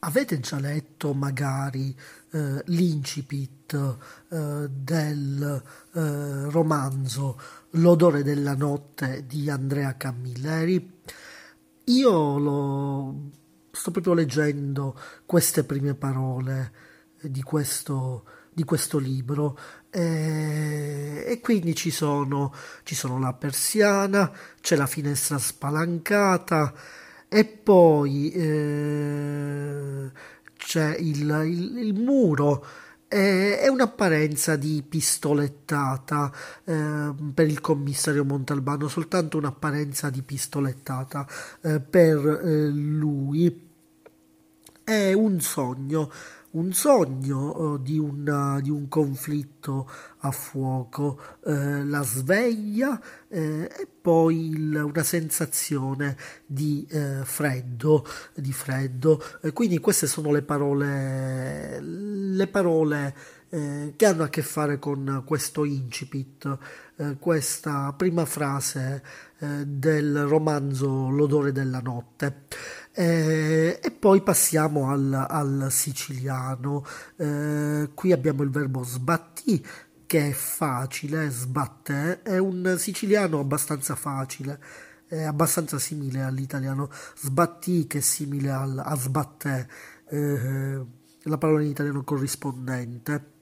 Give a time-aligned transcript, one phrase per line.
[0.00, 1.92] Avete già letto magari
[2.30, 3.96] eh, l'incipit
[4.28, 7.40] eh, del eh, romanzo
[7.72, 11.00] L'odore della notte di Andrea Camilleri?
[11.84, 13.30] Io lo
[13.72, 16.72] sto proprio leggendo queste prime parole
[17.20, 19.58] di questo, di questo libro
[19.90, 22.54] e, e quindi ci sono,
[22.84, 24.30] ci sono la persiana,
[24.60, 26.72] c'è la finestra spalancata
[27.28, 30.10] e poi eh,
[30.56, 32.64] c'è il, il, il muro
[33.08, 36.30] è un'apparenza di pistolettata
[36.64, 41.26] eh, per il commissario Montalbano, soltanto un'apparenza di pistolettata
[41.62, 43.66] eh, per eh, lui.
[44.84, 46.10] È un sogno
[46.50, 53.88] un sogno eh, di, una, di, un conflitto a fuoco, eh, la sveglia eh, e
[54.00, 56.16] poi il, una sensazione
[56.46, 59.22] di eh, freddo, di freddo.
[59.52, 63.14] quindi queste sono le parole, le parole
[63.50, 66.58] eh, che hanno a che fare con questo incipit,
[66.96, 72.46] eh, questa prima frase del romanzo L'odore della notte.
[72.92, 76.84] Eh, e poi passiamo al, al siciliano.
[77.16, 79.64] Eh, qui abbiamo il verbo sbatti
[80.08, 84.58] che è facile, sbatte, è un siciliano abbastanza facile,
[85.06, 89.68] è abbastanza simile all'italiano sbatti che è simile al, a sbatte,
[90.08, 90.84] eh,
[91.22, 93.36] la parola in italiano corrispondente.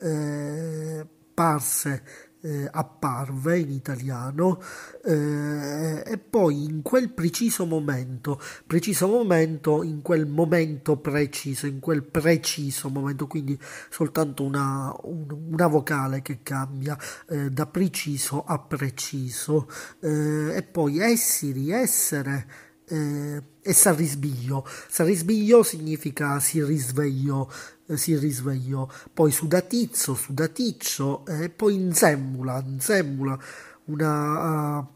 [0.00, 2.02] Eh, parse
[2.46, 4.60] eh, apparve in italiano
[5.04, 12.04] eh, e poi in quel preciso momento, preciso momento, in quel momento preciso, in quel
[12.04, 13.58] preciso momento, quindi
[13.90, 16.96] soltanto una, un, una vocale che cambia
[17.28, 19.68] eh, da preciso a preciso
[20.00, 22.46] eh, e poi essere, essere
[22.88, 24.64] eh, e s'arrisbiglio.
[24.88, 28.88] S'arrisbiglio significa si risvegliò, eh, si risvegliò.
[29.12, 33.38] Poi sudatizzo, sudaticcio, e eh, poi inzemmula, inzemmula,
[33.84, 34.86] una, uh,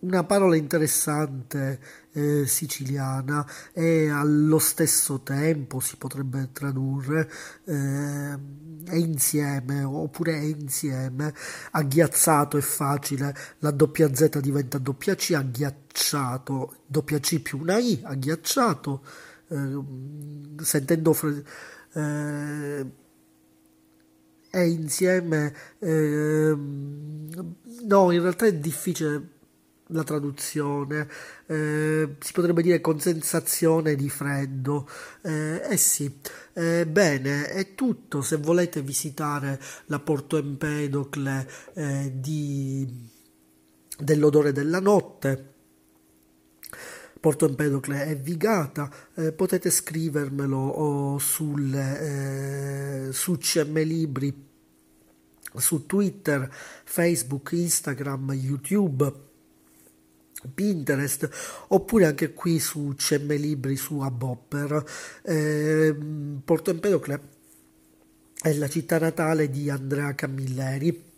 [0.00, 1.80] una parola interessante
[2.12, 7.30] eh, siciliana e allo stesso tempo si potrebbe tradurre
[7.64, 8.38] eh,
[8.84, 11.32] è insieme oppure è insieme
[11.70, 18.00] agghiazzato è facile la doppia Z diventa doppia C agghiacciato doppia C più una I
[18.02, 19.31] agghiacciato eh,
[20.62, 21.44] sentendo fre-
[21.94, 22.86] eh,
[24.50, 29.32] è insieme eh, no in realtà è difficile
[29.92, 31.08] la traduzione,
[31.46, 34.88] eh, si potrebbe dire con sensazione di freddo.
[35.22, 36.18] Eh, eh sì,
[36.54, 38.22] eh, bene, è tutto.
[38.22, 43.08] Se volete visitare la Porto Empedocle eh, di,
[43.98, 45.50] dell'odore della notte,
[47.22, 54.44] Porto Empedocle è Vigata, eh, potete scrivermelo oh, sul, eh, su CM Libri,
[55.54, 56.52] su Twitter,
[56.82, 59.12] Facebook, Instagram, YouTube
[60.52, 61.28] Pinterest
[61.68, 64.84] oppure anche qui su CM Libri su Abopper
[65.22, 65.96] eh,
[66.44, 67.20] Porto Empedocle
[68.40, 71.11] è la città natale di Andrea Camilleri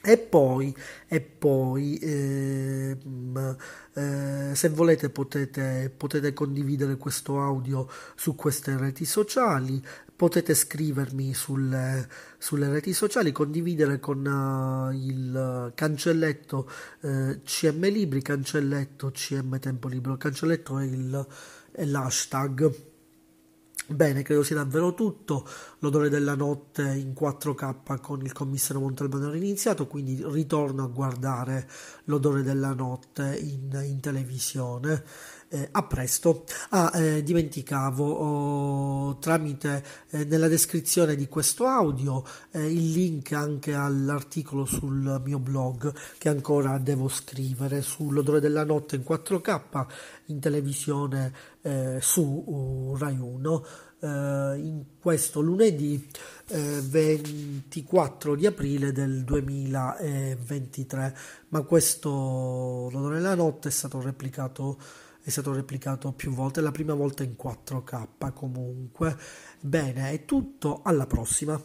[0.00, 0.74] e poi,
[1.08, 2.96] e poi eh,
[3.94, 9.82] eh, se volete potete, potete, condividere questo audio su queste reti sociali,
[10.14, 16.70] potete scrivermi sulle, sulle reti sociali, condividere con uh, il cancelletto
[17.00, 21.26] uh, CM Libri, cancelletto CM Tempo Libero, cancelletto è, il,
[21.72, 22.96] è l'hashtag
[23.90, 25.46] Bene, credo sia davvero tutto.
[25.78, 31.66] L'odore della notte in 4K con il commissario Montalbano era iniziato, quindi ritorno a guardare
[32.04, 35.02] l'odore della notte in, in televisione.
[35.50, 36.44] Eh, a presto.
[36.70, 43.72] Ah, eh, dimenticavo oh, tramite eh, nella descrizione di questo audio eh, il link anche
[43.72, 49.86] all'articolo sul mio blog che ancora devo scrivere sull'odore della notte in 4K
[50.26, 51.32] in televisione
[51.62, 53.66] eh, su uh, Rai 1
[54.00, 56.06] eh, in questo lunedì
[56.50, 61.16] 24 di aprile del 2023
[61.48, 64.78] ma questo l'odore della notte è stato replicato
[65.28, 69.14] è stato replicato più volte, la prima volta in 4K comunque.
[69.60, 71.62] Bene, è tutto, alla prossima.